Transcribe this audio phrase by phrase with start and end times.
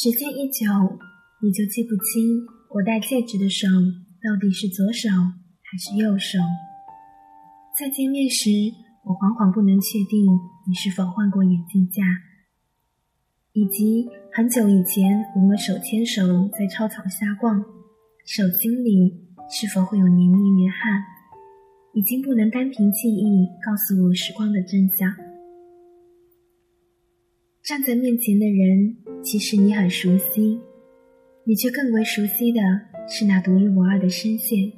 [0.00, 0.62] 时间一久，
[1.42, 3.66] 你就记不清我戴戒指的手
[4.22, 6.38] 到底是左手还是右手。
[7.76, 8.48] 再见面时，
[9.02, 10.22] 我惶惶不能确定
[10.68, 12.04] 你是否换过眼镜架，
[13.54, 16.22] 以及很久以前我们手牵手
[16.56, 17.58] 在操场瞎逛，
[18.24, 21.02] 手心里是否会有黏腻黏汗，
[21.94, 25.27] 已经不能单凭记忆告诉我时光的真相。
[27.68, 30.58] 站在面前的人，其实你很熟悉，
[31.44, 32.62] 你却更为熟悉的
[33.06, 34.72] 是那独一无二的声线。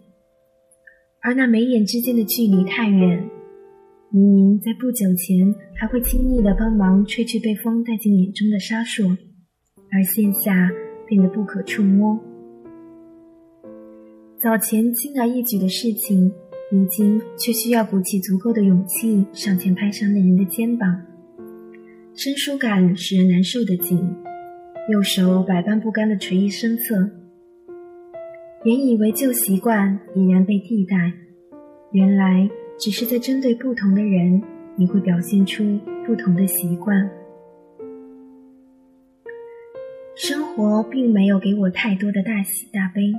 [1.23, 3.31] 而那眉眼之间的距离太远，
[4.11, 9.05] 明明在不久前还会轻易的帮忙吹去被风带进眼中的沙数，
[9.93, 10.69] 而现下
[11.07, 12.19] 变得不可触摸。
[14.37, 16.33] 早前轻而易举的事情，
[16.73, 21.07] 如今却需要鼓起足够的勇气上前拍上那人的肩膀。
[22.15, 23.99] 生疏感使人难受的紧，
[24.91, 27.09] 右手百般不甘的垂于身侧。
[28.65, 31.13] 原以为旧习惯已然被替代，
[31.93, 34.43] 原来只是在针对不同的人，
[34.77, 37.09] 你会表现出不同的习惯。
[40.15, 43.13] 生活并没有给我太多的大喜大悲，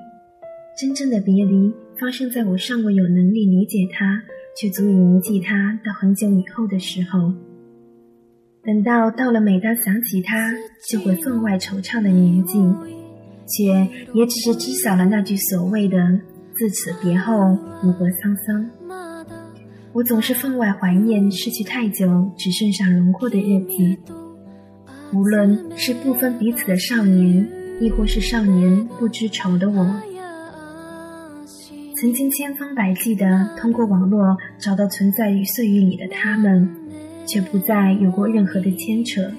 [0.77, 4.21] 真正的别离发生在我尚未有能力理解他，
[4.55, 7.33] 却足以铭记他到很久以后的时候。
[8.63, 10.53] 等到到了每当想起他
[10.87, 12.59] 就会分外惆怅的年纪，
[13.47, 15.97] 却也只是知晓了那句所谓的
[16.53, 18.69] “自此别后，无何沧桑”。
[19.93, 23.97] 我总是分外怀念失去太久只剩下轮廓的日子，
[25.11, 29.83] 无论是不分彼此的少年，亦或是少年不知愁的我，
[31.99, 33.25] 曾经千方百计地
[33.57, 36.69] 通过网络找到存在于岁月里的他们。
[37.25, 39.31] 却不再有过任何的牵扯，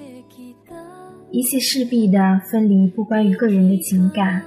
[1.30, 4.42] 一切势必的分离不关于个人的情感，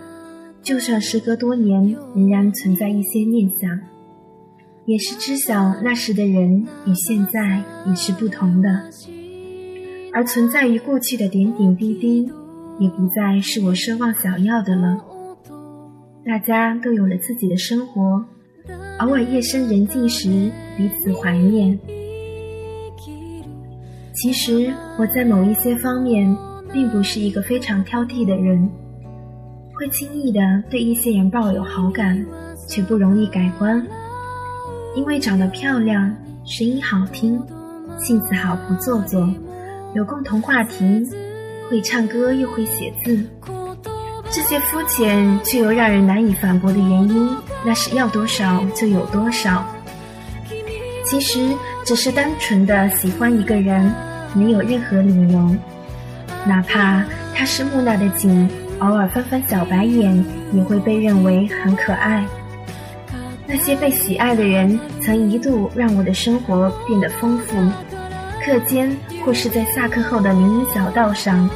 [0.61, 3.79] 就算时隔多年，仍然存在一些念想，
[4.85, 8.89] 也是知晓那时的人与现在已是不同的，
[10.13, 12.29] 而存在于过去的点点滴滴，
[12.79, 15.03] 也不再是我奢望想要的了。
[16.25, 18.25] 大家都有了自己的生活，
[18.99, 21.77] 偶尔夜深人静时，彼此怀念。
[24.15, 26.35] 其实我在某一些方面
[26.71, 28.69] 并不是一个非常挑剔的人，
[29.73, 30.39] 会轻易的
[30.69, 32.25] 对一些人抱有好感，
[32.69, 33.85] 却不容易改观。
[34.95, 36.15] 因为长得漂亮、
[36.45, 37.37] 声音好听、
[37.99, 39.29] 性子好不做作、
[39.93, 41.05] 有共同话题、
[41.69, 43.21] 会唱歌又会写字，
[44.31, 47.29] 这些肤浅却又让人难以反驳的原因，
[47.65, 49.65] 那是要多少就有多少。
[51.05, 51.55] 其实
[51.85, 53.93] 只是单纯的喜欢一个人，
[54.33, 55.55] 没有任何理由。
[56.45, 58.49] 哪怕他是木讷的景，
[58.79, 62.25] 偶尔翻翻小白眼，也会被认为很可爱。
[63.45, 67.55] 那些被喜爱的人，曾一度让我的生活变得丰富。
[68.43, 71.47] 课间或是在下课后的林荫小道上，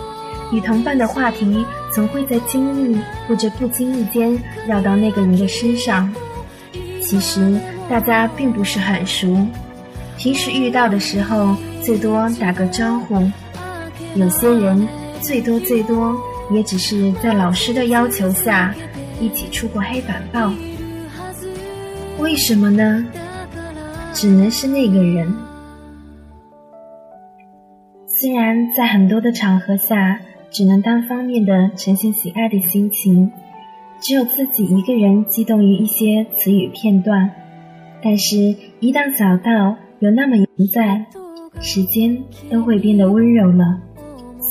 [0.51, 4.37] 与同伴的话题总会在经意或者不经意间
[4.67, 6.13] 绕到那个人的身上。
[7.01, 7.59] 其实。
[7.89, 9.47] 大家并不是很熟，
[10.15, 13.15] 平时遇到的时候最多打个招呼。
[14.15, 14.87] 有些人
[15.21, 16.15] 最多最多
[16.51, 18.73] 也只是在老师的要求下
[19.19, 20.53] 一起出过黑板报。
[22.19, 23.05] 为什么呢？
[24.13, 25.33] 只能是那个人。
[28.07, 30.19] 虽然在很多的场合下
[30.51, 33.31] 只能单方面的呈现喜爱的心情，
[33.99, 37.31] 只有自己一个人激动于一些词语片段。
[38.01, 38.37] 但是，
[38.79, 41.05] 一旦找到有那么人在，
[41.61, 42.17] 时间
[42.49, 43.77] 都会变得温柔了。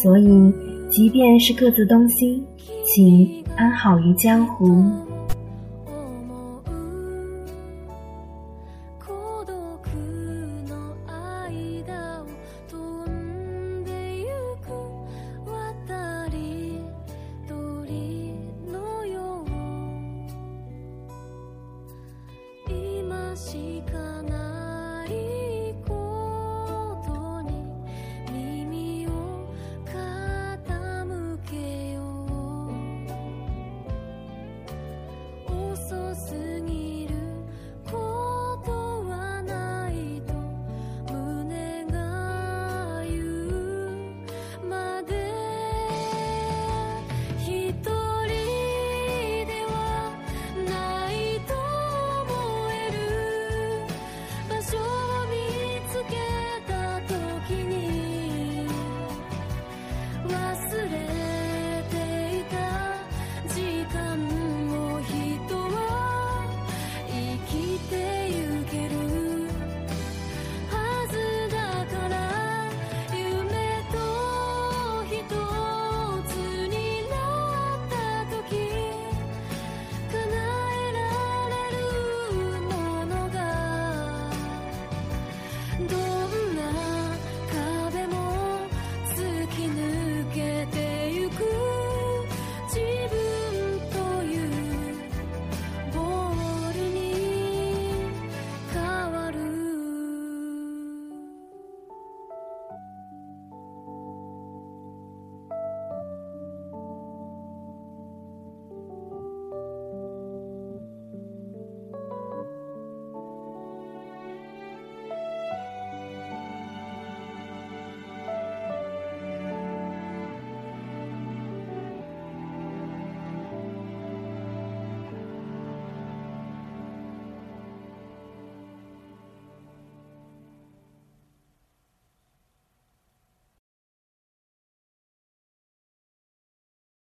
[0.02, 0.52] 所以，
[0.90, 2.42] 即便是各自东西，
[2.84, 4.84] 请安好于江湖。